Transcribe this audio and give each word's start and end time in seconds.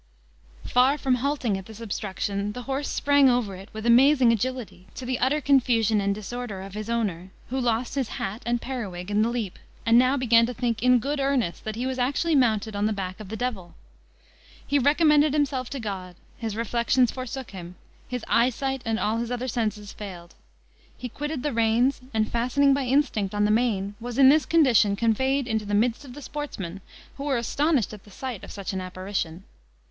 Far 0.65 0.97
from 0.97 1.13
halting 1.21 1.59
at 1.59 1.67
this 1.67 1.79
obstruction, 1.79 2.53
the 2.53 2.63
horse 2.63 2.89
sprang 2.89 3.29
over 3.29 3.55
it 3.55 3.69
with 3.71 3.85
amazing 3.85 4.31
agility, 4.31 4.87
to 4.95 5.05
the 5.05 5.19
utter 5.19 5.39
confusion 5.39 6.01
and 6.01 6.15
disorder 6.15 6.63
of 6.63 6.73
his 6.73 6.89
owner, 6.89 7.29
who 7.51 7.59
lost 7.59 7.93
his 7.93 8.07
hat 8.17 8.41
and 8.43 8.59
periwig 8.59 9.11
in 9.11 9.21
the 9.21 9.29
leap, 9.29 9.59
and 9.85 9.99
now 9.99 10.17
began 10.17 10.47
to 10.47 10.55
think, 10.55 10.81
in 10.81 10.97
good 10.97 11.19
earnest, 11.19 11.63
that 11.65 11.75
he 11.75 11.85
was 11.85 11.99
actually 11.99 12.33
mounted 12.33 12.75
on 12.75 12.87
the 12.87 12.93
back 12.93 13.19
of 13.19 13.29
the 13.29 13.37
devil. 13.37 13.75
He 14.65 14.79
recommended 14.79 15.33
himself 15.33 15.69
to 15.69 15.79
God; 15.79 16.15
his 16.35 16.55
reflections 16.55 17.11
forsook 17.11 17.51
him; 17.51 17.75
his 18.07 18.25
eyesight 18.27 18.81
and 18.83 18.97
all 18.97 19.17
his 19.17 19.29
other 19.29 19.47
senses 19.47 19.93
failed; 19.93 20.33
he 20.97 21.09
quitted 21.09 21.43
the 21.43 21.53
reins, 21.53 22.01
and 22.11 22.27
fastening 22.31 22.73
by 22.73 22.85
instinct 22.85 23.35
on 23.35 23.45
the 23.45 23.51
mane, 23.51 23.93
was 23.99 24.17
in 24.17 24.29
this 24.29 24.47
condition 24.47 24.95
conveyed 24.95 25.47
into 25.47 25.63
the 25.63 25.75
midst 25.75 26.03
of 26.03 26.15
the 26.15 26.23
sportsmen, 26.23 26.81
who 27.17 27.25
were 27.25 27.37
astonished 27.37 27.93
at 27.93 28.03
the 28.03 28.09
sight 28.09 28.43
of 28.43 28.51
such 28.51 28.73
an 28.73 28.81
apparition. 28.81 29.43